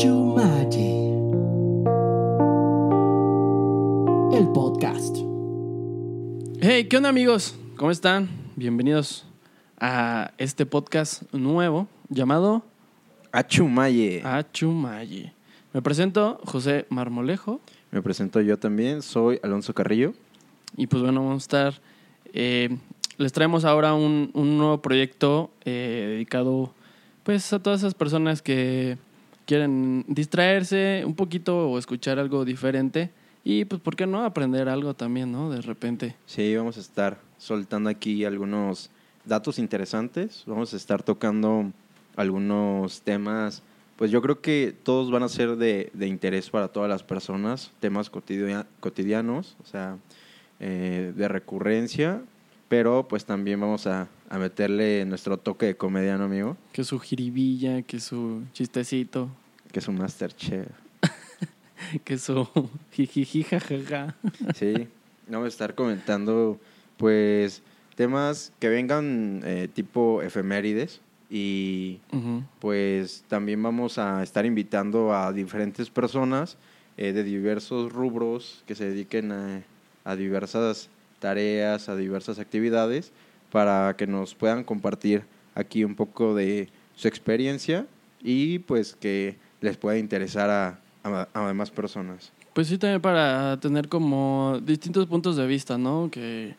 Achumaye. 0.00 1.12
El 4.32 4.48
podcast. 4.54 5.14
Hey, 6.62 6.86
¿qué 6.88 6.96
onda 6.96 7.10
amigos? 7.10 7.54
¿Cómo 7.76 7.90
están? 7.90 8.30
Bienvenidos 8.56 9.26
a 9.78 10.32
este 10.38 10.64
podcast 10.64 11.24
nuevo 11.34 11.86
llamado 12.08 12.62
Achumaye. 13.30 14.22
Achumaye. 14.24 15.34
Me 15.74 15.82
presento 15.82 16.40
José 16.46 16.86
Marmolejo 16.88 17.60
Me 17.90 18.00
presento 18.00 18.40
yo 18.40 18.58
también, 18.58 19.02
soy 19.02 19.38
Alonso 19.42 19.74
Carrillo. 19.74 20.14
y 20.78 20.86
pues 20.86 21.02
bueno, 21.02 21.20
vamos 21.20 21.42
a 21.42 21.44
estar... 21.44 21.74
eh, 22.32 22.74
les 23.18 23.32
traemos 23.34 23.66
ahora 23.66 23.92
un, 23.92 24.30
un 24.32 24.56
nuevo 24.56 24.80
proyecto 24.80 25.50
eh, 25.66 26.06
dedicado 26.12 26.72
pues 27.22 27.52
a 27.52 27.62
todas 27.62 27.80
esas 27.80 27.92
personas 27.92 28.40
que 28.40 28.96
quieren 29.50 30.04
distraerse 30.06 31.02
un 31.04 31.14
poquito 31.16 31.70
o 31.70 31.76
escuchar 31.76 32.20
algo 32.20 32.44
diferente 32.44 33.10
y 33.42 33.64
pues 33.64 33.80
por 33.80 33.96
qué 33.96 34.06
no 34.06 34.22
aprender 34.24 34.68
algo 34.68 34.94
también, 34.94 35.32
¿no? 35.32 35.50
De 35.50 35.60
repente. 35.60 36.14
Sí, 36.24 36.54
vamos 36.54 36.76
a 36.76 36.80
estar 36.80 37.18
soltando 37.36 37.90
aquí 37.90 38.24
algunos 38.24 38.90
datos 39.24 39.58
interesantes. 39.58 40.44
Vamos 40.46 40.72
a 40.72 40.76
estar 40.76 41.02
tocando 41.02 41.72
algunos 42.14 43.00
temas, 43.00 43.64
pues 43.96 44.12
yo 44.12 44.22
creo 44.22 44.40
que 44.40 44.72
todos 44.84 45.10
van 45.10 45.24
a 45.24 45.28
ser 45.28 45.56
de, 45.56 45.90
de 45.94 46.06
interés 46.06 46.48
para 46.48 46.68
todas 46.68 46.88
las 46.88 47.02
personas, 47.02 47.72
temas 47.80 48.08
cotidia- 48.08 48.66
cotidianos, 48.78 49.56
o 49.64 49.66
sea, 49.66 49.96
eh, 50.60 51.12
de 51.16 51.26
recurrencia, 51.28 52.22
pero 52.68 53.08
pues 53.08 53.24
también 53.24 53.58
vamos 53.60 53.88
a, 53.88 54.06
a 54.28 54.38
meterle 54.38 55.04
nuestro 55.06 55.38
toque 55.38 55.66
de 55.66 55.76
comedia, 55.76 56.16
¿no, 56.18 56.24
amigo? 56.24 56.56
Que 56.72 56.84
su 56.84 57.00
jiribilla, 57.00 57.82
que 57.82 57.98
su 57.98 58.42
chistecito, 58.52 59.28
Que 59.72 59.78
es 59.78 59.88
un 59.88 59.98
Masterchef. 59.98 60.68
que 62.04 62.18
su 62.18 62.48
jijiji 62.92 63.42
jajaja. 63.44 64.16
Sí, 64.54 64.88
a 65.32 65.46
estar 65.46 65.74
comentando, 65.74 66.58
pues, 66.96 67.62
temas 67.94 68.52
que 68.58 68.68
vengan 68.68 69.42
eh, 69.44 69.68
tipo 69.72 70.22
efemérides 70.22 71.00
y 71.28 72.00
pues 72.58 73.24
también 73.28 73.62
vamos 73.62 73.98
a 73.98 74.22
estar 74.22 74.44
invitando 74.44 75.14
a 75.14 75.32
diferentes 75.32 75.88
personas 75.90 76.56
eh, 76.96 77.12
de 77.12 77.22
diversos 77.22 77.92
rubros 77.92 78.64
que 78.66 78.74
se 78.74 78.86
dediquen 78.86 79.30
a, 79.30 79.62
a 80.04 80.16
diversas 80.16 80.88
tareas, 81.20 81.88
a 81.88 81.94
diversas 81.94 82.40
actividades, 82.40 83.12
para 83.52 83.94
que 83.96 84.08
nos 84.08 84.34
puedan 84.34 84.64
compartir 84.64 85.22
aquí 85.54 85.84
un 85.84 85.94
poco 85.94 86.34
de 86.34 86.68
su 86.96 87.06
experiencia 87.06 87.86
y 88.22 88.58
pues 88.60 88.96
que 88.98 89.36
les 89.60 89.76
pueda 89.76 89.98
interesar 89.98 90.50
a, 90.50 90.78
a, 91.04 91.28
a 91.32 91.46
demás 91.48 91.70
personas. 91.70 92.32
Pues 92.52 92.66
sí, 92.68 92.78
también 92.78 93.00
para 93.00 93.58
tener 93.60 93.88
como 93.88 94.58
distintos 94.62 95.06
puntos 95.06 95.36
de 95.36 95.46
vista, 95.46 95.78
¿no? 95.78 96.08
Que, 96.10 96.54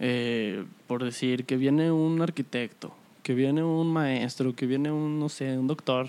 eh, 0.00 0.64
por 0.86 1.04
decir, 1.04 1.44
que 1.44 1.56
viene 1.56 1.90
un 1.92 2.20
arquitecto, 2.20 2.92
que 3.22 3.34
viene 3.34 3.62
un 3.62 3.92
maestro, 3.92 4.54
que 4.54 4.66
viene 4.66 4.90
un, 4.90 5.18
no 5.20 5.28
sé, 5.28 5.56
un 5.56 5.66
doctor, 5.66 6.08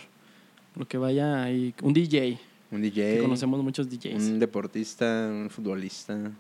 lo 0.76 0.88
que 0.88 0.98
vaya 0.98 1.44
ahí, 1.44 1.74
un 1.82 1.94
DJ, 1.94 2.40
Un 2.72 2.82
que 2.82 2.90
DJ. 2.92 3.22
conocemos 3.22 3.64
muchos 3.64 3.90
DJs. 3.90 4.16
un 4.16 4.40
deportista, 4.40 5.28
un 5.32 5.50
futbolista, 5.50 6.32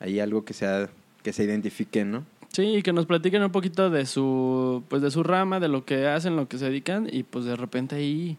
hay 0.00 0.20
algo 0.20 0.44
que 0.44 0.54
sea 0.54 0.88
que 1.22 1.32
se 1.32 1.44
identifique, 1.44 2.04
¿no? 2.04 2.24
Sí, 2.52 2.82
que 2.82 2.92
nos 2.92 3.04
platiquen 3.06 3.42
un 3.42 3.50
poquito 3.52 3.90
de 3.90 4.06
su, 4.06 4.82
pues 4.88 5.02
de 5.02 5.10
su 5.10 5.22
rama, 5.22 5.60
de 5.60 5.68
lo 5.68 5.84
que 5.84 6.06
hacen, 6.06 6.36
lo 6.36 6.48
que 6.48 6.56
se 6.58 6.64
dedican, 6.66 7.08
y 7.12 7.24
pues 7.24 7.44
de 7.44 7.56
repente 7.56 7.96
ahí 7.96 8.36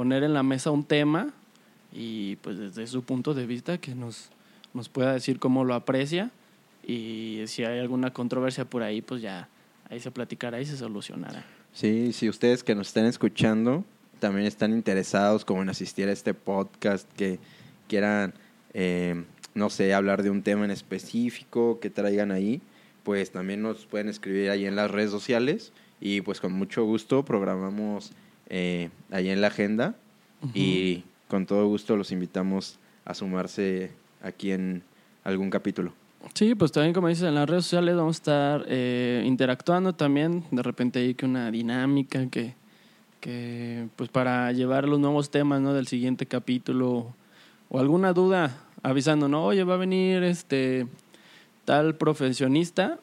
poner 0.00 0.22
en 0.22 0.32
la 0.32 0.42
mesa 0.42 0.70
un 0.70 0.82
tema 0.82 1.28
y 1.92 2.36
pues 2.36 2.56
desde 2.56 2.86
su 2.86 3.02
punto 3.02 3.34
de 3.34 3.44
vista 3.44 3.76
que 3.76 3.94
nos, 3.94 4.30
nos 4.72 4.88
pueda 4.88 5.12
decir 5.12 5.38
cómo 5.38 5.62
lo 5.62 5.74
aprecia 5.74 6.30
y 6.86 7.42
si 7.44 7.64
hay 7.64 7.80
alguna 7.80 8.10
controversia 8.10 8.64
por 8.64 8.82
ahí, 8.82 9.02
pues 9.02 9.20
ya 9.20 9.50
ahí 9.90 10.00
se 10.00 10.10
platicará 10.10 10.58
y 10.58 10.64
se 10.64 10.78
solucionará. 10.78 11.44
Sí, 11.74 12.14
si 12.14 12.30
ustedes 12.30 12.64
que 12.64 12.74
nos 12.74 12.88
están 12.88 13.04
escuchando 13.04 13.84
también 14.20 14.46
están 14.46 14.72
interesados 14.72 15.44
como 15.44 15.60
en 15.60 15.68
asistir 15.68 16.08
a 16.08 16.12
este 16.12 16.32
podcast, 16.32 17.06
que 17.12 17.38
quieran, 17.86 18.32
eh, 18.72 19.22
no 19.52 19.68
sé, 19.68 19.92
hablar 19.92 20.22
de 20.22 20.30
un 20.30 20.42
tema 20.42 20.64
en 20.64 20.70
específico, 20.70 21.78
que 21.78 21.90
traigan 21.90 22.30
ahí, 22.30 22.62
pues 23.02 23.32
también 23.32 23.60
nos 23.60 23.84
pueden 23.84 24.08
escribir 24.08 24.48
ahí 24.48 24.64
en 24.64 24.76
las 24.76 24.90
redes 24.90 25.10
sociales 25.10 25.74
y 26.00 26.22
pues 26.22 26.40
con 26.40 26.54
mucho 26.54 26.84
gusto 26.84 27.22
programamos 27.22 28.12
eh, 28.50 28.90
ahí 29.10 29.30
en 29.30 29.40
la 29.40 29.46
agenda. 29.46 29.94
Y 30.54 31.04
con 31.28 31.46
todo 31.46 31.66
gusto 31.66 31.96
los 31.96 32.12
invitamos 32.12 32.78
a 33.04 33.14
sumarse 33.14 33.90
aquí 34.22 34.52
en 34.52 34.82
algún 35.24 35.50
capítulo. 35.50 35.92
Sí, 36.34 36.54
pues 36.54 36.72
también 36.72 36.92
como 36.92 37.08
dices, 37.08 37.24
en 37.24 37.34
las 37.34 37.48
redes 37.48 37.64
sociales 37.64 37.96
vamos 37.96 38.16
a 38.16 38.18
estar 38.18 38.64
eh, 38.68 39.22
interactuando 39.24 39.94
también, 39.94 40.44
de 40.50 40.62
repente 40.62 40.98
hay 40.98 41.14
que 41.14 41.24
una 41.24 41.50
dinámica 41.50 42.26
que, 42.28 42.54
que 43.20 43.88
pues 43.96 44.10
para 44.10 44.52
llevar 44.52 44.86
los 44.86 45.00
nuevos 45.00 45.30
temas 45.30 45.62
¿no? 45.62 45.72
del 45.72 45.86
siguiente 45.86 46.26
capítulo 46.26 47.14
o 47.70 47.78
alguna 47.78 48.12
duda 48.12 48.58
avisando, 48.82 49.28
no, 49.28 49.44
oye, 49.44 49.64
va 49.64 49.74
a 49.74 49.78
venir 49.78 50.22
este 50.22 50.86
tal 51.64 51.96
profesionista, 51.96 52.98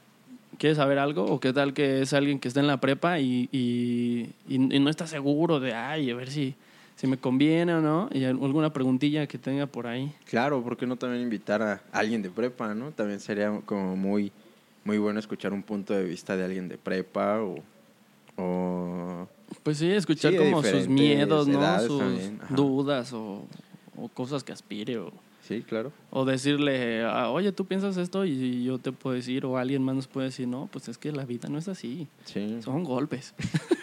¿quieres 0.57 0.77
saber 0.77 0.99
algo? 0.99 1.25
O 1.25 1.39
qué 1.39 1.53
tal 1.53 1.73
que 1.73 2.01
es 2.01 2.13
alguien 2.13 2.39
que 2.39 2.47
está 2.47 2.59
en 2.59 2.67
la 2.67 2.79
prepa 2.79 3.19
y, 3.19 3.49
y, 3.51 4.29
y- 4.47 4.75
y 4.75 4.79
no 4.79 4.89
está 4.89 5.07
seguro 5.07 5.59
de, 5.59 5.73
ay, 5.73 6.09
a 6.11 6.15
ver 6.15 6.29
si, 6.29 6.55
si 6.95 7.07
me 7.07 7.17
conviene 7.17 7.73
o 7.75 7.81
no, 7.81 8.09
y 8.11 8.23
alguna 8.23 8.71
preguntilla 8.73 9.27
que 9.27 9.37
tenga 9.37 9.65
por 9.67 9.87
ahí. 9.87 10.11
Claro, 10.25 10.61
¿por 10.63 10.77
qué 10.77 10.85
no 10.87 10.95
también 10.95 11.23
invitar 11.23 11.61
a 11.61 11.81
alguien 11.91 12.21
de 12.21 12.29
prepa, 12.29 12.73
no? 12.73 12.91
También 12.91 13.19
sería 13.19 13.61
como 13.65 13.95
muy, 13.95 14.31
muy 14.83 14.97
bueno 14.97 15.19
escuchar 15.19 15.53
un 15.53 15.63
punto 15.63 15.93
de 15.93 16.03
vista 16.03 16.35
de 16.35 16.43
alguien 16.45 16.67
de 16.67 16.77
prepa 16.77 17.41
o... 17.41 17.57
o 18.37 19.27
Pues 19.63 19.77
sí, 19.77 19.91
escuchar 19.91 20.31
Sí, 20.31 20.37
como 20.37 20.61
sus 20.63 20.87
miedos, 20.87 21.47
¿no? 21.47 21.79
Sus 21.79 22.31
dudas 22.49 23.13
o, 23.13 23.45
o 23.95 24.09
cosas 24.09 24.43
que 24.43 24.51
aspire. 24.51 24.97
O, 24.97 25.11
sí, 25.47 25.61
claro. 25.61 25.91
o 26.11 26.25
decirle, 26.25 27.03
ah, 27.05 27.29
oye, 27.29 27.51
tú 27.51 27.65
piensas 27.65 27.97
esto 27.97 28.25
y 28.25 28.63
yo 28.63 28.77
te 28.79 28.91
puedo 28.91 29.15
decir, 29.15 29.45
o 29.45 29.57
alguien 29.57 29.81
más 29.83 29.95
nos 29.95 30.07
puede 30.07 30.27
decir, 30.27 30.47
no, 30.47 30.67
pues 30.71 30.87
es 30.89 30.97
que 30.97 31.11
la 31.11 31.25
vida 31.25 31.47
no 31.49 31.57
es 31.57 31.67
así, 31.67 32.07
Sí. 32.25 32.59
son 32.61 32.83
golpes. 32.83 33.33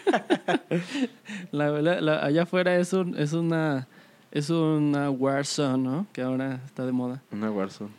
la, 1.51 1.69
la- 1.81 2.01
la- 2.01 2.25
allá 2.25 2.43
afuera 2.43 2.75
es, 2.77 2.93
un, 2.93 3.17
es 3.17 3.33
una 3.33 3.87
es 4.31 4.49
una 4.49 5.09
Warzone, 5.09 5.77
¿no? 5.81 6.07
Que 6.11 6.21
ahora 6.21 6.59
está 6.65 6.85
de 6.85 6.91
moda. 6.91 7.21
Una 7.31 7.49
Warzone. 7.51 7.89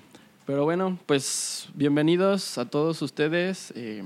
Pero 0.44 0.64
bueno, 0.64 0.98
pues 1.06 1.68
bienvenidos 1.74 2.58
a 2.58 2.66
todos 2.68 3.00
ustedes. 3.02 3.72
eh, 3.74 4.02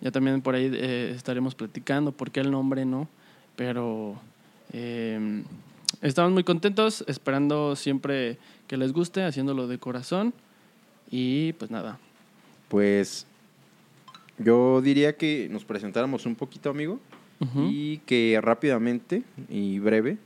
ya 0.00 0.10
también 0.10 0.40
por 0.40 0.54
ahí 0.54 0.70
eh, 0.72 1.12
estaremos 1.14 1.54
platicando 1.54 2.12
por 2.12 2.30
qué 2.30 2.40
el 2.40 2.50
nombre, 2.50 2.84
¿no? 2.86 3.06
Pero 3.54 4.16
eh, 4.72 5.42
estamos 6.02 6.32
muy 6.32 6.44
contentos, 6.44 7.04
esperando 7.06 7.76
siempre 7.76 8.38
que 8.66 8.76
les 8.76 8.92
guste, 8.92 9.24
haciéndolo 9.24 9.66
de 9.66 9.78
corazón. 9.78 10.34
Y 11.10 11.52
pues 11.54 11.70
nada. 11.70 11.98
Pues 12.68 13.26
yo 14.38 14.80
diría 14.80 15.16
que 15.16 15.48
nos 15.50 15.64
presentáramos 15.64 16.26
un 16.26 16.34
poquito, 16.34 16.70
amigo, 16.70 17.00
y 17.56 17.98
que 17.98 18.38
rápidamente 18.42 19.22
y 19.48 19.78
breve 19.78 20.18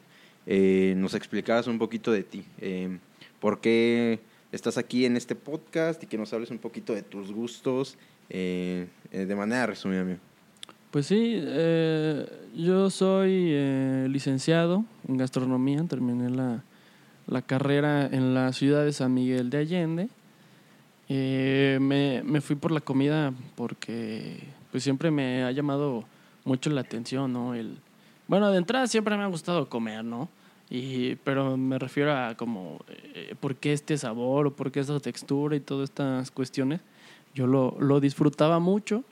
eh, 0.46 0.94
nos 0.96 1.14
explicaras 1.14 1.66
un 1.66 1.78
poquito 1.78 2.10
de 2.10 2.22
ti. 2.22 2.44
Eh, 2.58 2.98
¿Por 3.38 3.60
qué 3.60 4.20
estás 4.50 4.78
aquí 4.78 5.04
en 5.04 5.16
este 5.16 5.34
podcast 5.34 6.02
y 6.02 6.06
que 6.06 6.16
nos 6.16 6.32
hables 6.32 6.50
un 6.50 6.58
poquito 6.58 6.94
de 6.94 7.02
tus 7.02 7.32
gustos 7.32 7.96
eh, 8.30 8.86
eh, 9.10 9.26
de 9.26 9.34
manera 9.34 9.66
resumida, 9.66 10.02
amigo? 10.02 10.20
Pues 10.92 11.06
sí, 11.06 11.40
eh, 11.42 12.26
yo 12.54 12.90
soy 12.90 13.46
eh, 13.48 14.08
licenciado 14.10 14.84
en 15.08 15.16
gastronomía, 15.16 15.82
terminé 15.84 16.28
la, 16.28 16.64
la 17.26 17.40
carrera 17.40 18.04
en 18.04 18.34
la 18.34 18.52
ciudad 18.52 18.84
de 18.84 18.92
San 18.92 19.14
Miguel 19.14 19.48
de 19.48 19.56
Allende. 19.56 20.08
Eh, 21.08 21.78
me, 21.80 22.22
me 22.26 22.42
fui 22.42 22.56
por 22.56 22.72
la 22.72 22.82
comida 22.82 23.32
porque 23.54 24.40
pues 24.70 24.82
siempre 24.82 25.10
me 25.10 25.44
ha 25.44 25.50
llamado 25.50 26.04
mucho 26.44 26.68
la 26.68 26.82
atención, 26.82 27.32
¿no? 27.32 27.54
El, 27.54 27.78
bueno, 28.28 28.50
de 28.50 28.58
entrada 28.58 28.86
siempre 28.86 29.16
me 29.16 29.22
ha 29.22 29.28
gustado 29.28 29.70
comer, 29.70 30.04
¿no? 30.04 30.28
Y, 30.68 31.14
pero 31.24 31.56
me 31.56 31.78
refiero 31.78 32.14
a 32.14 32.34
como, 32.34 32.80
eh, 33.14 33.34
¿por 33.40 33.56
qué 33.56 33.72
este 33.72 33.96
sabor 33.96 34.48
o 34.48 34.52
por 34.54 34.70
qué 34.70 34.80
esta 34.80 35.00
textura 35.00 35.56
y 35.56 35.60
todas 35.60 35.88
estas 35.88 36.30
cuestiones? 36.30 36.82
Yo 37.34 37.46
lo, 37.46 37.78
lo 37.80 37.98
disfrutaba 37.98 38.58
mucho 38.58 39.04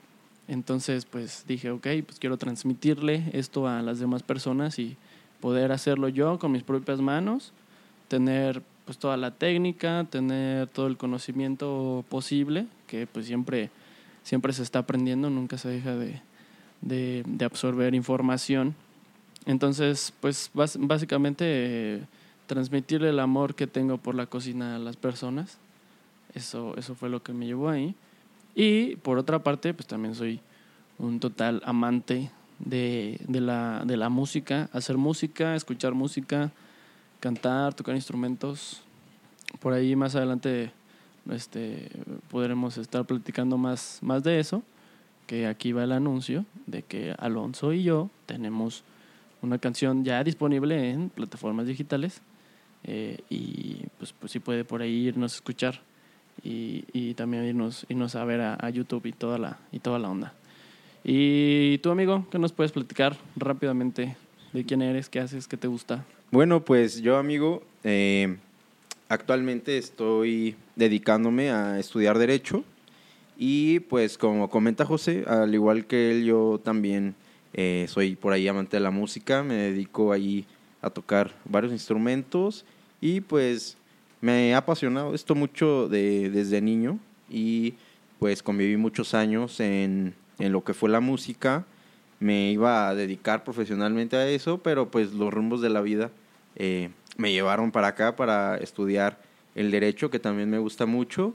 entonces, 0.51 1.05
pues 1.05 1.45
dije, 1.47 1.71
ok, 1.71 1.87
pues 2.05 2.19
quiero 2.19 2.35
transmitirle 2.35 3.23
esto 3.31 3.69
a 3.69 3.81
las 3.81 3.99
demás 3.99 4.21
personas 4.21 4.79
y 4.79 4.97
poder 5.39 5.71
hacerlo 5.71 6.09
yo 6.09 6.39
con 6.39 6.51
mis 6.51 6.63
propias 6.63 6.99
manos, 6.99 7.53
tener 8.09 8.61
pues 8.83 8.97
toda 8.97 9.15
la 9.15 9.31
técnica, 9.31 10.05
tener 10.09 10.67
todo 10.67 10.87
el 10.87 10.97
conocimiento 10.97 12.03
posible, 12.09 12.67
que 12.87 13.07
pues 13.07 13.27
siempre, 13.27 13.69
siempre 14.23 14.51
se 14.51 14.63
está 14.63 14.79
aprendiendo, 14.79 15.29
nunca 15.29 15.57
se 15.57 15.69
deja 15.69 15.95
de, 15.95 16.19
de, 16.81 17.45
absorber 17.45 17.95
información. 17.95 18.75
Entonces, 19.45 20.13
pues 20.19 20.51
básicamente 20.53 21.45
eh, 21.47 22.01
transmitir 22.45 23.05
el 23.05 23.21
amor 23.21 23.55
que 23.55 23.67
tengo 23.67 23.99
por 23.99 24.15
la 24.15 24.25
cocina 24.25 24.75
a 24.75 24.79
las 24.79 24.97
personas. 24.97 25.59
Eso, 26.33 26.75
eso 26.75 26.93
fue 26.93 27.07
lo 27.07 27.23
que 27.23 27.31
me 27.31 27.45
llevó 27.45 27.69
ahí. 27.69 27.95
Y 28.55 28.95
por 28.97 29.17
otra 29.17 29.39
parte, 29.39 29.73
pues 29.73 29.87
también 29.87 30.15
soy 30.15 30.39
un 30.97 31.19
total 31.19 31.61
amante 31.65 32.31
de, 32.59 33.19
de, 33.27 33.41
la, 33.41 33.83
de 33.85 33.97
la 33.97 34.09
música, 34.09 34.69
hacer 34.73 34.97
música, 34.97 35.55
escuchar 35.55 35.93
música, 35.93 36.51
cantar, 37.19 37.73
tocar 37.73 37.95
instrumentos. 37.95 38.81
Por 39.59 39.73
ahí 39.73 39.95
más 39.95 40.15
adelante 40.15 40.71
este, 41.29 41.89
podremos 42.29 42.77
estar 42.77 43.05
platicando 43.05 43.57
más, 43.57 43.99
más 44.01 44.23
de 44.23 44.39
eso, 44.39 44.63
que 45.27 45.47
aquí 45.47 45.71
va 45.71 45.83
el 45.83 45.91
anuncio 45.91 46.45
de 46.67 46.83
que 46.83 47.15
Alonso 47.17 47.73
y 47.73 47.83
yo 47.83 48.09
tenemos 48.25 48.83
una 49.41 49.57
canción 49.57 50.03
ya 50.03 50.23
disponible 50.23 50.89
en 50.89 51.09
plataformas 51.09 51.67
digitales 51.67 52.21
eh, 52.83 53.19
y 53.29 53.85
pues, 53.97 54.13
pues 54.13 54.31
sí 54.31 54.39
puede 54.39 54.65
por 54.65 54.81
ahí 54.81 55.07
irnos 55.07 55.33
a 55.33 55.35
escuchar 55.35 55.81
y, 56.43 56.85
y 56.93 57.13
también 57.13 57.45
irnos, 57.45 57.85
irnos 57.89 58.15
a 58.15 58.25
ver 58.25 58.41
a, 58.41 58.57
a 58.59 58.69
YouTube 58.69 59.05
y 59.05 59.11
toda 59.11 59.37
la, 59.37 59.59
y 59.71 59.79
toda 59.79 59.99
la 59.99 60.09
onda. 60.09 60.33
Y 61.03 61.79
tú, 61.79 61.89
amigo, 61.89 62.27
¿qué 62.31 62.37
nos 62.37 62.51
puedes 62.51 62.71
platicar 62.71 63.17
rápidamente 63.35 64.15
de 64.53 64.65
quién 64.65 64.81
eres, 64.81 65.09
qué 65.09 65.19
haces, 65.19 65.47
qué 65.47 65.57
te 65.57 65.67
gusta? 65.67 66.05
Bueno, 66.31 66.63
pues 66.63 67.01
yo, 67.01 67.17
amigo, 67.17 67.63
eh, 67.83 68.37
actualmente 69.09 69.77
estoy 69.77 70.55
dedicándome 70.75 71.49
a 71.51 71.79
estudiar 71.79 72.17
Derecho 72.17 72.63
y 73.37 73.79
pues 73.81 74.17
como 74.17 74.49
comenta 74.49 74.85
José, 74.85 75.25
al 75.27 75.53
igual 75.53 75.85
que 75.85 76.11
él, 76.11 76.23
yo 76.23 76.61
también 76.63 77.15
eh, 77.53 77.85
soy 77.89 78.15
por 78.15 78.33
ahí 78.33 78.47
amante 78.47 78.77
de 78.77 78.81
la 78.81 78.91
música, 78.91 79.43
me 79.43 79.55
dedico 79.55 80.11
ahí 80.11 80.45
a 80.81 80.89
tocar 80.89 81.33
varios 81.45 81.73
instrumentos 81.73 82.65
y 83.01 83.21
pues 83.21 83.77
me 84.21 84.53
ha 84.53 84.59
apasionado 84.59 85.13
esto 85.13 85.35
mucho 85.35 85.89
de, 85.89 86.29
desde 86.29 86.61
niño 86.61 86.99
y 87.29 87.75
pues 88.19 88.43
conviví 88.43 88.77
muchos 88.77 89.13
años 89.13 89.59
en, 89.59 90.15
en 90.39 90.51
lo 90.51 90.63
que 90.63 90.73
fue 90.73 90.89
la 90.89 90.99
música, 90.99 91.65
me 92.19 92.51
iba 92.51 92.87
a 92.87 92.95
dedicar 92.95 93.43
profesionalmente 93.43 94.15
a 94.15 94.27
eso, 94.29 94.59
pero 94.59 94.91
pues 94.91 95.13
los 95.13 95.33
rumbos 95.33 95.61
de 95.61 95.69
la 95.69 95.81
vida 95.81 96.11
eh, 96.55 96.89
me 97.17 97.31
llevaron 97.31 97.71
para 97.71 97.87
acá 97.87 98.15
para 98.15 98.57
estudiar 98.57 99.19
el 99.55 99.71
derecho, 99.71 100.09
que 100.09 100.19
también 100.19 100.49
me 100.49 100.59
gusta 100.59 100.85
mucho. 100.85 101.33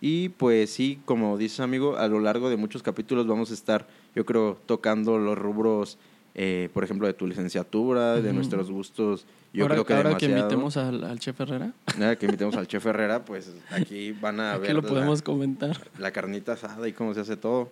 Y 0.00 0.28
pues 0.30 0.70
sí, 0.70 1.00
como 1.04 1.36
dices 1.38 1.58
amigo, 1.60 1.96
a 1.96 2.06
lo 2.06 2.20
largo 2.20 2.50
de 2.50 2.56
muchos 2.56 2.84
capítulos 2.84 3.26
vamos 3.26 3.50
a 3.50 3.54
estar, 3.54 3.88
yo 4.14 4.24
creo, 4.24 4.58
tocando 4.66 5.18
los 5.18 5.36
rubros, 5.36 5.98
eh, 6.34 6.68
por 6.72 6.84
ejemplo, 6.84 7.06
de 7.06 7.14
tu 7.14 7.26
licenciatura, 7.26 8.20
de 8.20 8.32
nuestros 8.32 8.70
gustos. 8.70 9.26
Yo 9.52 9.64
ahora 9.64 9.74
creo 9.76 9.84
que 9.86 9.94
ahora 9.94 10.16
que 10.16 10.28
demasiado. 10.28 10.38
invitemos 10.40 10.76
al, 10.76 11.04
al 11.04 11.18
chef 11.18 11.40
Herrera, 11.40 11.72
Nada, 11.98 12.16
que 12.16 12.26
invitemos 12.26 12.54
al 12.56 12.66
chef 12.68 12.84
Herrera, 12.86 13.24
pues 13.24 13.50
aquí 13.70 14.12
van 14.12 14.40
a 14.40 14.52
aquí 14.54 14.62
ver 14.62 14.74
lo 14.74 14.82
la- 14.82 14.88
podemos 14.88 15.22
comentar. 15.22 15.88
la 15.98 16.10
carnita 16.12 16.52
asada 16.52 16.86
y 16.88 16.92
cómo 16.92 17.14
se 17.14 17.20
hace 17.20 17.36
todo. 17.36 17.70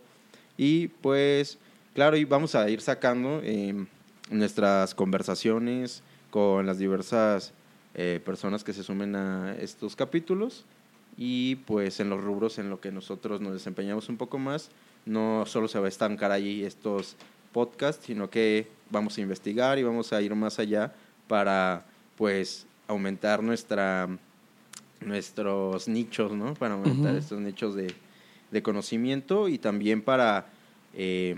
Y 0.56 0.88
pues, 0.88 1.58
claro, 1.94 2.17
y 2.17 2.25
vamos 2.25 2.55
a 2.55 2.69
ir 2.70 2.81
sacando 2.81 3.41
eh, 3.44 3.85
nuestras 4.31 4.94
conversaciones 4.94 6.02
con 6.31 6.67
las 6.67 6.79
diversas 6.79 7.52
eh, 7.94 8.20
personas 8.25 8.64
que 8.64 8.73
se 8.73 8.82
sumen 8.82 9.14
a 9.17 9.55
estos 9.61 9.97
capítulos. 9.97 10.64
Y 11.19 11.56
pues 11.56 11.99
en 12.00 12.11
los 12.11 12.23
rubros 12.23 12.59
en 12.59 12.69
lo 12.69 12.81
que 12.81 12.93
nosotros 12.93 13.41
nos 13.41 13.52
desempeñamos 13.55 14.09
un 14.11 14.17
poco 14.19 14.38
más, 14.38 14.70
no 15.06 15.44
solo 15.47 15.67
se 15.69 15.79
va 15.79 15.87
a 15.87 15.88
estancar 15.88 16.31
allí 16.31 16.62
estos 16.64 17.17
podcasts, 17.61 18.05
sino 18.05 18.29
que 18.29 18.69
vamos 18.91 19.17
a 19.17 19.23
investigar 19.23 19.79
y 19.79 19.82
vamos 19.82 20.12
a 20.12 20.20
ir 20.20 20.35
más 20.35 20.58
allá 20.58 20.93
para 21.26 21.87
pues 22.19 22.67
aumentar 22.87 23.43
nuestra 23.43 24.08
nuestros 25.00 25.88
nichos, 25.88 26.32
¿no? 26.32 26.53
Para 26.55 26.75
aumentar 26.75 27.14
estos 27.17 27.41
nichos 27.41 27.75
de, 27.75 27.94
de 28.50 28.62
conocimiento 28.62 29.49
y 29.49 29.56
también 29.58 30.03
para 30.03 30.47
eh, 30.94 31.37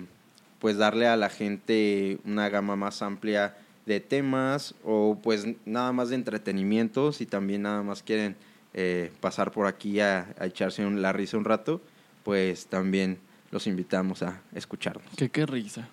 pues 0.59 0.77
darle 0.77 1.07
a 1.07 1.17
la 1.17 1.29
gente 1.29 2.19
una 2.25 2.49
gama 2.49 2.75
más 2.75 3.01
amplia 3.03 3.57
de 3.87 4.01
temas 4.01 4.75
o 4.85 5.19
pues 5.23 5.47
nada 5.67 5.93
más 5.93 6.09
de 6.11 6.17
entretenimiento 6.17 7.13
si 7.13 7.27
también 7.27 7.63
nada 7.63 7.83
más 7.83 8.03
quieren 8.03 8.35
eh, 8.75 9.11
pasar 9.21 9.51
por 9.53 9.67
aquí 9.67 10.01
a, 10.01 10.35
a 10.39 10.47
echarse 10.47 10.85
un- 10.85 11.01
la 11.01 11.13
risa 11.13 11.39
un 11.39 11.45
rato 11.45 11.81
pues 12.25 12.67
también 12.67 13.19
los 13.51 13.67
invitamos 13.67 14.23
a 14.23 14.43
escucharnos 14.55 15.09
Que 15.17 15.31
qué 15.31 15.47
risa. 15.47 15.89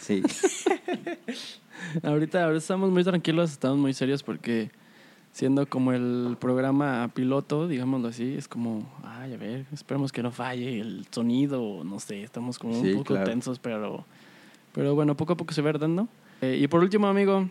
Sí 0.00 0.22
Ahorita, 2.02 2.44
ahora 2.44 2.58
estamos 2.58 2.90
muy 2.90 3.02
tranquilos, 3.04 3.50
estamos 3.52 3.78
muy 3.78 3.94
serios 3.94 4.22
porque 4.22 4.70
siendo 5.32 5.66
como 5.66 5.92
el 5.92 6.36
programa 6.38 7.10
piloto, 7.14 7.68
digámoslo 7.68 8.08
así, 8.08 8.34
es 8.36 8.48
como, 8.48 8.86
ay, 9.02 9.32
a 9.32 9.36
ver, 9.36 9.66
esperemos 9.72 10.12
que 10.12 10.22
no 10.22 10.30
falle 10.30 10.80
el 10.80 11.06
sonido, 11.10 11.82
no 11.84 11.98
sé, 12.00 12.22
estamos 12.22 12.58
como 12.58 12.74
Sí, 12.80 12.88
un 12.92 12.98
poco 12.98 13.14
claro. 13.14 13.24
tensos, 13.24 13.58
pero, 13.58 14.04
pero 14.72 14.94
bueno, 14.94 15.16
poco 15.16 15.32
a 15.32 15.36
poco 15.36 15.54
se 15.54 15.62
va 15.62 15.72
dando. 15.72 16.08
Eh, 16.42 16.58
y 16.60 16.68
por 16.68 16.80
último, 16.80 17.06
amigo, 17.06 17.48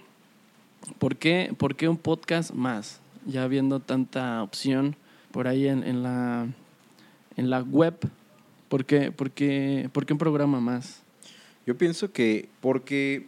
¿por 0.99 1.15
qué, 1.15 1.53
¿por 1.57 1.75
qué 1.75 1.87
un 1.89 1.97
podcast 1.97 2.51
más? 2.53 3.01
Ya 3.25 3.47
viendo 3.47 3.79
tanta 3.79 4.43
opción 4.43 4.95
por 5.31 5.47
ahí 5.47 5.67
en, 5.67 5.83
en 5.83 6.03
la, 6.03 6.47
en 7.35 7.49
la 7.49 7.61
web, 7.61 7.95
¿por 8.67 8.85
qué, 8.85 9.11
por, 9.11 9.31
qué, 9.31 9.89
¿por 9.91 10.05
qué 10.05 10.13
un 10.13 10.19
programa 10.19 10.59
más? 10.59 11.01
Yo 11.69 11.77
pienso 11.77 12.11
que 12.11 12.49
porque 12.61 13.27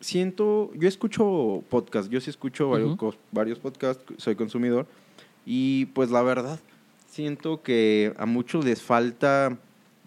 siento, 0.00 0.72
yo 0.76 0.88
escucho 0.88 1.62
podcast, 1.68 2.10
yo 2.10 2.22
sí 2.22 2.30
escucho 2.30 2.70
varios, 3.32 3.58
podcasts, 3.58 4.02
soy 4.16 4.34
consumidor, 4.34 4.86
y 5.44 5.84
pues 5.84 6.10
la 6.10 6.22
verdad, 6.22 6.58
siento 7.10 7.60
que 7.60 8.14
a 8.16 8.24
muchos 8.24 8.64
les 8.64 8.80
falta 8.80 9.58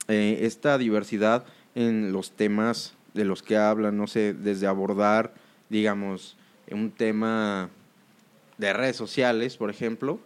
eh, 0.08 0.40
esta 0.42 0.80
diversidad 0.80 1.46
en 1.76 2.12
los 2.12 2.32
temas 2.32 2.96
de 3.14 3.24
los 3.24 3.44
que 3.44 3.56
hablan, 3.56 3.98
no 3.98 4.08
sé, 4.08 4.34
desde 4.34 4.66
abordar, 4.66 5.36
digamos, 5.70 6.38
un 6.72 6.90
tema 6.90 7.70
de 8.58 8.74
redes 8.74 8.96
sociales, 8.96 9.58
por 9.58 9.70
ejemplo, 9.70 10.20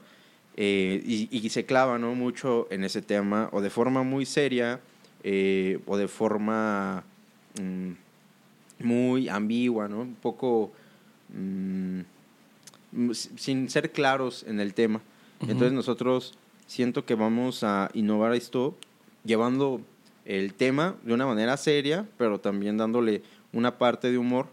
eh, 0.55 1.03
y, 1.05 1.27
y 1.29 1.49
se 1.49 1.65
clava 1.65 1.97
¿no? 1.97 2.15
mucho 2.15 2.69
en 2.71 2.85
ese 2.85 3.01
tema, 3.01 3.49
o 3.51 3.59
de 3.59 3.69
forma 3.69 4.03
muy 4.03 4.25
seria, 4.25 4.79
eh, 5.25 5.79
o 5.87 5.97
de 5.97 6.07
forma 6.07 7.03
mm, 7.61 7.91
muy 8.83 9.29
ambigua, 9.29 9.87
¿no? 9.87 10.01
Un 10.01 10.15
poco 10.15 10.71
mm, 11.33 12.01
sin 13.11 13.69
ser 13.69 13.91
claros 13.91 14.43
en 14.47 14.59
el 14.59 14.73
tema. 14.73 15.01
Entonces 15.41 15.73
nosotros 15.73 16.37
siento 16.67 17.05
que 17.05 17.15
vamos 17.15 17.63
a 17.63 17.89
innovar 17.93 18.33
esto 18.33 18.75
llevando 19.25 19.81
el 20.25 20.53
tema 20.53 20.95
de 21.03 21.13
una 21.13 21.25
manera 21.25 21.57
seria, 21.57 22.07
pero 22.17 22.39
también 22.39 22.77
dándole 22.77 23.23
una 23.51 23.77
parte 23.77 24.09
de 24.11 24.17
humor 24.17 24.47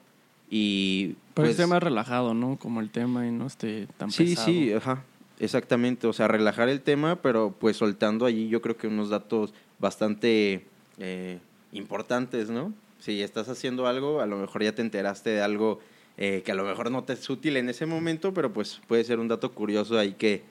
y 0.51 1.15
Pero 1.35 1.47
pues, 1.47 1.51
esté 1.51 1.67
más 1.67 1.83
relajado, 1.83 2.35
¿no? 2.35 2.57
Como 2.57 2.81
el 2.81 2.91
tema 2.91 3.27
y 3.27 3.31
no 3.31 3.47
esté 3.47 3.87
tan 3.99 4.11
Sí, 4.11 4.25
pesado. 4.25 4.47
sí, 4.49 4.73
ajá. 4.73 5.05
Exactamente, 5.39 6.07
o 6.07 6.13
sea, 6.13 6.29
relajar 6.29 6.69
el 6.69 6.81
tema, 6.83 7.17
pero 7.23 7.55
pues 7.59 7.77
soltando 7.77 8.27
allí 8.27 8.49
yo 8.49 8.61
creo 8.61 8.77
que 8.77 8.89
unos 8.89 9.09
datos 9.09 9.55
bastante 9.79 10.67
eh, 10.99 11.39
importantes, 11.73 12.51
¿no? 12.51 12.75
Si 13.01 13.23
estás 13.23 13.49
haciendo 13.49 13.87
algo, 13.87 14.21
a 14.21 14.27
lo 14.27 14.37
mejor 14.37 14.63
ya 14.63 14.75
te 14.75 14.83
enteraste 14.83 15.31
de 15.31 15.43
algo 15.43 15.81
eh, 16.17 16.43
que 16.45 16.53
a 16.53 16.55
lo 16.55 16.65
mejor 16.65 16.91
no 16.91 17.05
te 17.05 17.15
es 17.15 17.31
útil 17.31 17.57
en 17.57 17.69
ese 17.69 17.87
momento, 17.87 18.35
pero 18.35 18.53
pues 18.53 18.81
puede 18.87 19.05
ser 19.05 19.19
un 19.19 19.29
dato 19.29 19.53
curioso 19.53 19.99
ahí 19.99 20.13
que... 20.13 20.43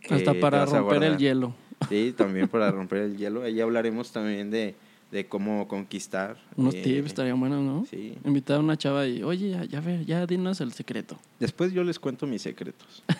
que 0.00 0.14
Hasta 0.14 0.34
para 0.34 0.64
romper 0.64 1.02
el 1.02 1.18
hielo. 1.18 1.54
Sí, 1.88 2.12
también 2.16 2.48
para 2.48 2.70
romper 2.70 3.02
el 3.02 3.16
hielo. 3.16 3.42
Ahí 3.42 3.60
hablaremos 3.60 4.10
también 4.10 4.50
de, 4.50 4.74
de 5.12 5.26
cómo 5.26 5.68
conquistar. 5.68 6.38
Unos 6.56 6.74
eh, 6.74 6.82
tips 6.82 7.08
estarían 7.08 7.38
buenos, 7.38 7.62
¿no? 7.62 7.86
Sí. 7.90 8.14
Invitar 8.24 8.56
a 8.56 8.60
una 8.60 8.76
chava 8.76 9.06
y, 9.06 9.22
oye, 9.22 9.50
ya, 9.50 9.64
ya, 9.64 9.80
ver, 9.80 10.04
ya 10.06 10.26
dinos 10.26 10.60
el 10.60 10.72
secreto. 10.72 11.18
Después 11.38 11.72
yo 11.72 11.84
les 11.84 11.98
cuento 11.98 12.26
mis 12.26 12.42
secretos. 12.42 13.02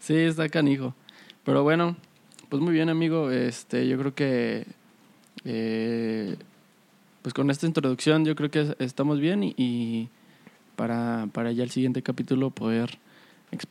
Sí, 0.00 0.16
está 0.16 0.48
canijo. 0.48 0.94
Pero 1.44 1.62
bueno, 1.62 1.96
pues 2.48 2.60
muy 2.60 2.72
bien, 2.72 2.88
amigo. 2.88 3.30
Este, 3.30 3.86
yo 3.86 3.98
creo 3.98 4.14
que 4.14 4.66
eh, 5.44 6.36
pues 7.22 7.34
con 7.34 7.50
esta 7.50 7.66
introducción 7.66 8.24
yo 8.24 8.34
creo 8.34 8.50
que 8.50 8.60
es- 8.62 8.76
estamos 8.78 9.20
bien 9.20 9.42
y, 9.44 9.54
y 9.56 10.08
para, 10.76 11.28
para 11.32 11.52
ya 11.52 11.62
el 11.64 11.70
siguiente 11.70 12.02
capítulo 12.02 12.50
poder 12.50 12.98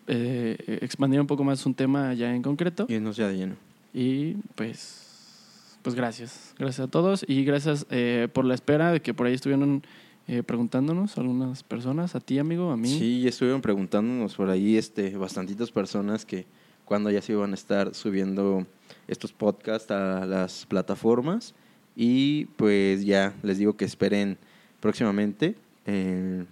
eh, 0.08 0.80
expandir 0.82 1.20
un 1.22 1.28
poco 1.28 1.44
más 1.44 1.66
un 1.66 1.74
tema 1.74 2.14
ya 2.14 2.34
en 2.36 2.42
concreto. 2.42 2.86
Y 2.90 3.00
no 3.00 3.14
sea 3.14 3.28
de 3.30 3.38
lleno. 3.38 3.56
Y 3.94 4.34
pues, 4.56 5.78
pues 5.82 5.96
gracias. 5.96 6.54
Gracias 6.60 6.88
a 6.88 6.92
todos 6.92 7.24
y 7.28 7.44
gracias 7.44 7.86
eh, 7.90 8.28
por 8.32 8.46
la 8.46 8.54
espera 8.54 8.92
de 8.92 9.02
que 9.02 9.14
por 9.14 9.28
ahí 9.28 9.34
estuvieron 9.34 9.84
eh, 10.28 10.44
preguntándonos 10.44 11.18
algunas 11.18 11.64
personas, 11.64 12.14
a 12.16 12.20
ti 12.20 12.38
amigo, 12.38 12.72
a 12.72 12.78
mí. 12.78 12.88
Sí, 12.90 13.28
estuvieron 13.28 13.62
preguntándonos 13.62 14.36
por 14.36 14.50
ahí 14.50 14.78
este, 14.78 15.16
bastantitas 15.18 15.72
personas 15.72 16.26
que 16.26 16.46
cuando 16.86 17.10
ya 17.10 17.22
se 17.22 17.32
iban 17.34 17.52
a 17.52 17.56
estar 17.56 17.96
subiendo 17.96 18.66
estos 19.08 19.32
podcasts 19.34 19.90
a 19.92 20.26
las 20.26 20.66
plataformas. 20.68 21.56
Y 22.02 22.46
pues 22.56 23.04
ya 23.04 23.34
les 23.44 23.58
digo 23.58 23.76
que 23.76 23.84
esperen 23.84 24.38
próximamente 24.80 25.58
eh, 25.86 26.46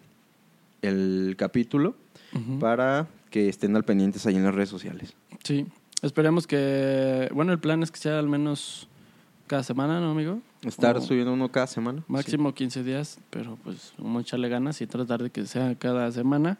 el 0.81 1.35
capítulo 1.37 1.95
para 2.59 3.07
que 3.29 3.47
estén 3.47 3.73
al 3.77 3.85
pendientes 3.85 4.25
ahí 4.25 4.35
en 4.35 4.43
las 4.43 4.53
redes 4.53 4.67
sociales. 4.67 5.13
Sí, 5.45 5.65
esperemos 6.01 6.47
que... 6.47 7.29
Bueno, 7.33 7.53
el 7.53 7.59
plan 7.59 7.81
es 7.81 7.91
que 7.91 7.97
sea 7.97 8.19
al 8.19 8.27
menos 8.27 8.89
cada 9.47 9.63
semana, 9.63 10.01
¿no, 10.01 10.11
amigo? 10.11 10.41
Estar 10.63 10.97
O 10.97 11.01
subiendo 11.01 11.31
uno 11.31 11.49
cada 11.49 11.67
semana. 11.67 12.03
Máximo 12.09 12.53
15 12.53 12.83
días, 12.83 13.17
pero 13.29 13.57
pues 13.63 13.93
vamos 13.97 14.19
a 14.19 14.21
echarle 14.23 14.49
ganas 14.49 14.81
y 14.81 14.87
tratar 14.87 15.23
de 15.23 15.29
que 15.29 15.45
sea 15.45 15.75
cada 15.75 16.11
semana, 16.11 16.57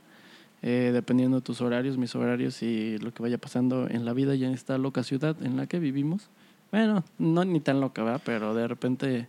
eh, 0.62 0.92
dependiendo 0.94 1.36
de 1.36 1.42
tus 1.42 1.60
horarios, 1.60 1.98
mis 1.98 2.16
horarios 2.16 2.64
y 2.64 3.00
lo 3.00 3.14
que 3.14 3.22
vaya 3.22 3.38
pasando 3.38 3.90
en 3.90 4.06
la 4.06 4.14
vida 4.14 4.34
y 4.36 4.46
en 4.46 4.54
esta 4.54 4.78
loca 4.78 5.04
ciudad 5.04 5.36
en 5.44 5.58
la 5.58 5.68
que 5.68 5.80
vivimos. 5.80 6.30
Bueno, 6.72 7.04
no 7.18 7.46
ni 7.46 7.60
tan 7.60 7.80
loca, 7.82 8.04
¿verdad? 8.04 8.22
Pero 8.26 8.54
de 8.54 8.68
repente, 8.68 9.28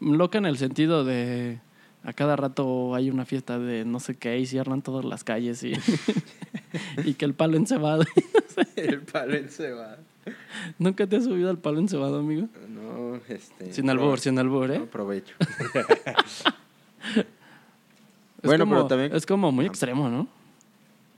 loca 0.00 0.38
en 0.38 0.46
el 0.46 0.58
sentido 0.58 1.04
de 1.04 1.60
a 2.04 2.12
cada 2.12 2.36
rato 2.36 2.94
hay 2.94 3.10
una 3.10 3.24
fiesta 3.24 3.58
de 3.58 3.84
no 3.84 3.98
sé 4.00 4.14
qué 4.14 4.38
y 4.38 4.46
cierran 4.46 4.80
todas 4.82 5.04
las 5.04 5.24
calles 5.24 5.62
y, 5.64 5.72
y 7.04 7.14
que 7.14 7.24
el 7.24 7.34
palo 7.34 7.56
encebado. 7.56 8.04
el 8.76 9.00
palo 9.00 9.34
encebado. 9.34 9.98
¿Nunca 10.78 11.06
te 11.06 11.16
has 11.16 11.24
subido 11.24 11.48
al 11.50 11.58
palo 11.58 11.78
encebado, 11.78 12.18
amigo? 12.18 12.48
No, 12.68 13.16
este. 13.28 13.72
Sin 13.72 13.88
albur, 13.90 14.18
sin 14.20 14.38
albur, 14.38 14.70
¿eh? 14.70 14.78
No, 14.78 14.84
aprovecho. 14.84 15.34
Bueno, 18.42 18.64
como- 18.64 18.76
pero 18.76 18.86
también- 18.86 19.14
Es 19.14 19.26
como 19.26 19.50
muy 19.50 19.66
extremo, 19.66 20.08
¿no? 20.08 20.28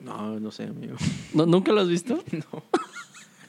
No, 0.01 0.39
no 0.41 0.51
sé, 0.51 0.65
amigo. 0.65 0.97
¿No- 1.35 1.45
¿Nunca 1.47 1.73
lo 1.73 1.81
has 1.81 1.89
visto? 1.89 2.23
No. 2.33 2.63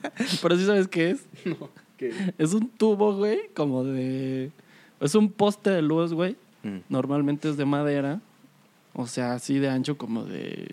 Pero 0.41 0.57
sí 0.57 0.65
sabes 0.65 0.87
qué 0.87 1.11
es. 1.11 1.25
¿Qué? 1.97 2.33
Es 2.37 2.53
un 2.53 2.69
tubo, 2.69 3.15
güey, 3.15 3.49
como 3.55 3.83
de... 3.83 4.51
Es 4.99 5.15
un 5.15 5.31
poste 5.31 5.69
de 5.69 5.81
luz, 5.81 6.13
güey. 6.13 6.37
Mm. 6.63 6.77
Normalmente 6.89 7.49
es 7.49 7.57
de 7.57 7.65
madera. 7.65 8.21
O 8.93 9.05
sea, 9.07 9.33
así 9.33 9.59
de 9.59 9.69
ancho 9.69 9.97
como 9.97 10.23
de... 10.23 10.67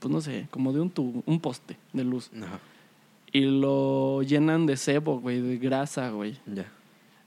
Pues 0.00 0.12
no 0.12 0.20
sé, 0.20 0.48
como 0.50 0.72
de 0.72 0.80
un 0.80 0.90
tubo, 0.90 1.22
un 1.26 1.40
poste 1.40 1.76
de 1.92 2.04
luz. 2.04 2.30
Ajá, 2.36 2.60
Y 3.32 3.40
lo 3.42 4.22
llenan 4.22 4.66
de 4.66 4.76
cebo, 4.76 5.18
güey, 5.20 5.40
de 5.40 5.58
grasa, 5.58 6.10
güey. 6.10 6.38
ya. 6.46 6.66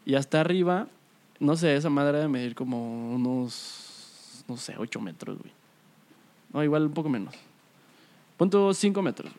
Y 0.05 0.15
hasta 0.15 0.41
arriba, 0.41 0.87
no 1.39 1.55
sé, 1.55 1.75
esa 1.75 1.89
madre 1.89 2.17
debe 2.17 2.29
medir 2.29 2.55
como 2.55 3.13
unos, 3.13 4.43
no 4.47 4.57
sé, 4.57 4.75
8 4.77 4.99
metros, 5.01 5.37
güey. 5.37 5.51
No, 6.53 6.63
igual 6.63 6.85
un 6.85 6.93
poco 6.93 7.09
menos. 7.09 7.35
Punto 8.37 8.73
5 8.73 9.01
metros. 9.01 9.31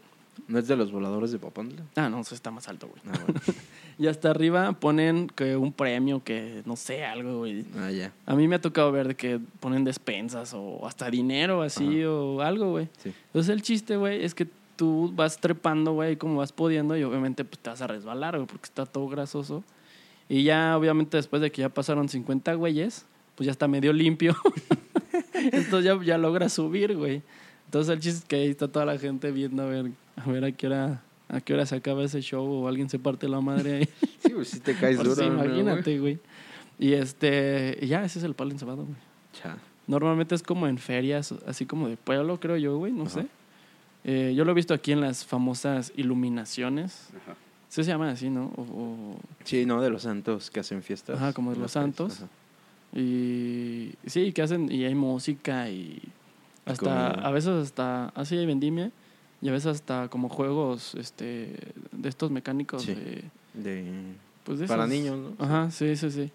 ¿No 0.51 0.59
es 0.59 0.67
de 0.67 0.77
los 0.77 0.91
voladores 0.91 1.31
de 1.31 1.39
Papantla? 1.39 1.85
Ah, 1.95 2.09
no, 2.09 2.21
eso 2.21 2.35
está 2.35 2.51
más 2.51 2.69
alto, 2.69 2.89
güey. 2.89 3.01
Ah, 3.07 3.19
bueno. 3.25 3.41
Y 3.99 4.07
hasta 4.07 4.31
arriba 4.31 4.73
ponen 4.73 5.29
que 5.29 5.57
un 5.57 5.75
premio, 5.75 6.25
que 6.25 6.63
no 6.65 6.75
sé, 6.75 7.05
algo, 7.05 7.41
güey. 7.41 7.67
ah, 7.79 7.91
ya. 7.91 8.13
A 8.25 8.35
mí 8.35 8.49
me 8.49 8.57
ha 8.57 8.61
tocado 8.61 8.91
ver 8.91 9.09
de 9.09 9.15
que 9.15 9.39
ponen 9.61 9.85
despensas 9.85 10.55
o 10.55 10.87
hasta 10.87 11.11
dinero 11.11 11.61
así 11.61 12.03
o 12.05 12.41
algo, 12.41 12.71
güey. 12.71 12.89
Sí. 12.97 13.13
Entonces 13.27 13.51
el 13.55 13.61
chiste, 13.61 13.99
güey, 13.99 14.25
es 14.25 14.35
que 14.35 14.49
tú 14.75 15.13
vas 15.15 15.39
trepando, 15.39 15.93
güey, 15.93 16.17
como 16.17 16.39
vas 16.39 16.51
pudiendo 16.51 16.97
y 16.97 17.05
obviamente 17.05 17.45
pues, 17.45 17.59
te 17.59 17.69
vas 17.69 17.83
a 17.83 17.87
resbalar, 17.87 18.37
güey, 18.37 18.47
porque 18.47 18.65
está 18.65 18.87
todo 18.87 19.07
grasoso. 19.07 19.63
Y 20.31 20.45
ya, 20.45 20.79
obviamente, 20.79 21.19
después 21.19 21.43
de 21.43 21.53
que 21.53 21.61
ya 21.61 21.69
pasaron 21.69 22.09
50 22.09 22.55
güeyes, 22.55 23.05
pues 23.35 23.45
ya 23.45 23.53
está 23.53 23.69
medio 23.69 23.93
limpio. 23.93 24.35
Entonces 25.35 25.85
ya, 25.85 26.03
ya 26.03 26.17
logras 26.17 26.55
subir, 26.55 26.97
güey. 26.97 27.23
Entonces 27.71 27.95
el 27.95 28.01
chiste 28.01 28.19
es 28.19 28.25
que 28.25 28.35
ahí 28.35 28.49
está 28.49 28.67
toda 28.67 28.85
la 28.85 28.99
gente 28.99 29.31
viendo 29.31 29.63
a 29.63 29.67
ver, 29.67 29.93
a 30.17 30.29
ver 30.29 30.45
a 30.45 30.51
qué 30.51 30.67
hora, 30.67 31.03
a 31.29 31.41
qué 31.41 31.55
hora 31.55 31.65
se 31.67 31.77
acaba 31.77 32.03
ese 32.03 32.21
show 32.21 32.45
o 32.45 32.67
alguien 32.67 32.89
se 32.91 32.99
parte 32.99 33.29
la 33.29 33.41
madre 33.41 33.75
ahí. 33.77 33.89
Sí, 34.19 34.31
pues 34.35 34.49
si 34.49 34.59
te 34.59 34.75
caes 34.75 34.97
Pues 35.03 35.09
duro. 35.17 35.21
sí, 35.23 35.33
imagínate, 35.33 35.99
güey. 36.01 36.19
Y 36.81 36.95
este, 36.95 37.79
ya, 37.87 38.05
ese 38.05 38.19
es 38.19 38.25
el 38.25 38.35
palo 38.35 38.51
encebado, 38.51 38.83
güey. 38.85 38.97
Cha. 39.33 39.57
Normalmente 39.87 40.35
es 40.35 40.43
como 40.43 40.67
en 40.67 40.79
ferias, 40.79 41.33
así 41.47 41.65
como 41.65 41.89
de 41.89 41.97
pueblo, 41.97 42.41
creo 42.41 42.57
yo, 42.57 42.77
güey, 42.77 42.93
no 42.93 43.03
Ajá. 43.05 43.11
sé. 43.23 43.27
Eh, 44.03 44.35
yo 44.37 44.45
lo 44.45 44.51
he 44.51 44.55
visto 44.55 44.75
aquí 44.75 44.91
en 44.91 45.01
las 45.01 45.25
famosas 45.25 45.93
iluminaciones. 45.97 47.11
Ajá. 47.23 47.37
Sí 47.69 47.85
se 47.85 47.91
llaman 47.93 48.09
así, 48.09 48.31
¿no? 48.31 48.47
O- 48.57 48.63
o- 48.63 49.17
Sí, 49.45 49.65
no, 49.65 49.81
de 49.81 49.91
los 49.91 50.03
santos 50.03 50.51
que 50.51 50.59
hacen 50.59 50.83
fiestas. 50.83 51.17
Ajá, 51.19 51.33
como 51.33 51.53
de 51.53 51.59
los 51.61 51.71
santos. 51.71 52.17
Ajá. 52.17 52.29
y 52.99 53.93
sí, 54.07 54.33
que 54.33 54.43
hacen, 54.43 54.73
y 54.73 54.85
hay 54.85 54.95
música 54.97 55.71
y 55.71 56.03
hasta, 56.73 57.11
a 57.11 57.31
veces 57.31 57.51
hasta, 57.65 58.09
así 58.11 58.37
hay 58.37 58.47
vendimia, 58.47 58.91
y 59.43 59.49
a 59.49 59.53
veces 59.53 59.67
hasta 59.67 60.09
como 60.09 60.29
juegos, 60.29 60.95
este, 60.97 61.55
de 61.93 62.09
estos 62.09 62.31
mecánicos 62.31 62.83
Sí. 62.83 62.95
de, 62.95 63.25
De... 63.55 63.85
pues 64.45 64.59
de 64.59 64.67
Para 64.67 64.85
esos- 64.85 64.95
niños, 64.95 65.19
¿no? 65.39 65.45
Ajá, 65.45 65.71
sí, 65.71 65.97
sí, 65.97 66.11
sí. 66.11 66.31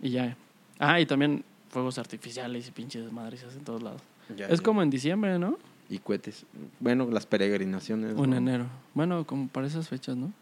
Y 0.00 0.10
ya. 0.10 0.36
Ah, 0.78 1.00
y 1.00 1.06
también 1.06 1.44
fuegos 1.70 1.98
artificiales 1.98 2.68
y 2.68 2.70
pinches 2.70 3.04
desmadres 3.04 3.42
en 3.42 3.64
todos 3.64 3.82
lados. 3.82 4.02
Ya, 4.36 4.46
es 4.46 4.58
ya. 4.58 4.64
como 4.64 4.82
en 4.82 4.90
diciembre, 4.90 5.38
¿no? 5.38 5.58
Y 5.88 5.98
cohetes. 5.98 6.44
Bueno, 6.80 7.08
las 7.10 7.26
peregrinaciones. 7.26 8.14
O 8.16 8.24
en 8.24 8.30
¿no? 8.30 8.36
enero. 8.36 8.66
Bueno, 8.94 9.24
como 9.26 9.48
para 9.48 9.66
esas 9.66 9.88
fechas, 9.88 10.16
¿no? 10.16 10.32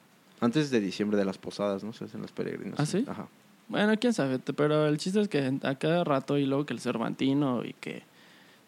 Antes 0.41 0.71
de 0.71 0.81
diciembre 0.81 1.19
de 1.19 1.25
las 1.25 1.39
posadas, 1.39 1.85
¿no? 1.85 1.93
Se 1.93 2.05
hacen 2.05 2.23
las 2.23 2.33
peregrinaciones. 2.33 2.81
¿Ah, 2.81 2.87
sí? 2.87 3.05
Ajá. 3.09 3.29
Bueno, 3.69 3.95
quién 3.99 4.13
sabe, 4.13 4.39
pero 4.39 4.87
el 4.87 4.99
chiste 4.99 5.21
es 5.21 5.29
que 5.29 5.59
a 5.63 5.75
cada 5.77 6.05
rato 6.05 6.37
y 6.39 6.45
luego 6.47 6.67
que 6.67 6.75
el 6.75 6.81
Cervantino 6.81 7.65
y 7.65 7.73
que, 7.75 8.03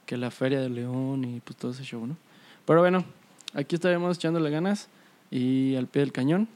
que 0.07 0.17
la 0.17 0.31
Feria 0.31 0.61
de 0.61 0.71
León 0.71 1.25
y 1.25 1.41
pues 1.41 1.57
todo 1.57 1.73
ese 1.73 1.83
show, 1.85 2.07
¿no? 2.07 2.17
Pero 2.65 2.81
bueno, 2.81 3.05
aquí 3.55 3.75
estaremos 3.75 4.17
echándole 4.17 4.51
ganas 4.51 4.89
y 5.31 5.75
al 5.77 5.87
pie 5.87 6.01
del 6.01 6.13
cañón. 6.13 6.49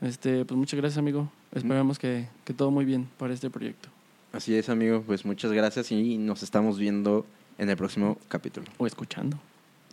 Este, 0.00 0.44
pues 0.44 0.56
muchas 0.56 0.78
gracias, 0.78 0.98
amigo. 0.98 1.30
Esperamos 1.52 1.98
que, 1.98 2.28
que 2.44 2.54
todo 2.54 2.70
muy 2.70 2.84
bien 2.84 3.08
para 3.18 3.34
este 3.34 3.50
proyecto. 3.50 3.88
Así 4.32 4.54
es, 4.54 4.68
amigo. 4.68 5.02
Pues 5.06 5.24
muchas 5.24 5.52
gracias 5.52 5.90
y 5.90 6.18
nos 6.18 6.42
estamos 6.42 6.78
viendo 6.78 7.26
en 7.58 7.68
el 7.70 7.76
próximo 7.76 8.18
capítulo. 8.28 8.66
O 8.78 8.86
escuchando. 8.86 9.38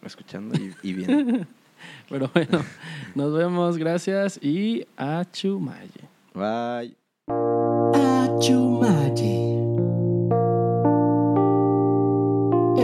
Escuchando 0.03 0.55
y, 0.57 0.73
y 0.87 0.93
viendo. 0.93 1.47
Pero 2.09 2.29
bueno, 2.33 2.63
nos 3.15 3.33
vemos, 3.33 3.77
gracias 3.77 4.39
y 4.41 4.85
a 4.97 5.25
Chumaye. 5.31 6.09
Bye. 6.33 6.95
Achumaye. 7.93 9.54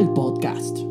el 0.01 0.09
podcast. 0.13 0.90